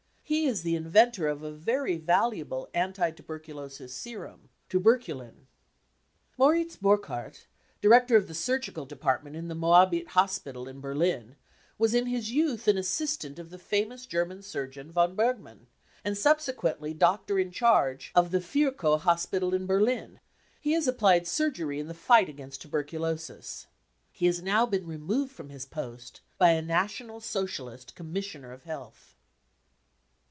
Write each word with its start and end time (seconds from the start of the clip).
He 0.41 0.47
is 0.47 0.61
the 0.61 0.77
inventor 0.77 1.27
of*i 1.27 1.49
very 1.49 1.97
valuable 1.97 2.69
anti 2.73 3.11
tuberculosis 3.11 3.93
| 3.93 3.93
serum, 3.97 4.47
tuberculin. 4.69 5.33
j 5.41 5.45
Moritz 6.37 6.77
Borchardt, 6.77 7.47
director 7.81 8.15
of 8.15 8.29
the 8.29 8.33
surgical 8.33 8.85
department 8.85 9.35
in 9.35 9.49
the 9.49 9.55
Moabit 9.55 10.07
Hospital 10.11 10.69
in 10.69 10.79
Berlin, 10.79 11.35
was 11.77 11.93
in 11.93 12.05
his 12.05 12.31
youth 12.31 12.69
an 12.69 12.77
assistant 12.77 13.39
of 13.39 13.49
the 13.49 13.59
famous 13.59 14.05
German 14.05 14.41
surgeon 14.41 14.89
von 14.89 15.15
Bergmann, 15.17 15.67
and 16.01 16.15
subse 16.15 16.53
quently 16.55 16.97
doctor 16.97 17.37
in 17.37 17.51
charge 17.51 18.13
of 18.15 18.31
the 18.31 18.39
Virchow 18.39 18.95
Hospital 18.99 19.53
in 19.53 19.65
Berlin; 19.65 20.21
he 20.61 20.71
has 20.71 20.87
applied 20.87 21.27
surgery 21.27 21.77
in 21.77 21.89
the 21.89 21.93
fight 21.93 22.29
against 22.29 22.61
tuberculosis, 22.61 23.63
j 23.63 23.69
He 24.13 24.25
has 24.27 24.41
now 24.41 24.65
been 24.65 24.87
removed 24.87 25.33
from 25.33 25.49
his 25.49 25.65
post 25.65 26.21
by 26.37 26.51
a 26.51 26.61
National 26.61 27.19
J 27.19 27.25
Socialist" 27.25 27.95
Commissioner 27.97 28.53
of 28.53 28.63
Health. 28.63 29.09